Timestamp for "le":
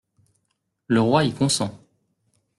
0.87-0.99